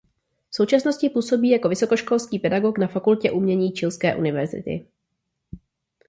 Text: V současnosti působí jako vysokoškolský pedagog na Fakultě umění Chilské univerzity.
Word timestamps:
V 0.49 0.55
současnosti 0.55 1.09
působí 1.09 1.49
jako 1.49 1.69
vysokoškolský 1.69 2.39
pedagog 2.39 2.77
na 2.77 2.87
Fakultě 2.87 3.31
umění 3.31 3.71
Chilské 3.75 4.15
univerzity. 4.15 4.87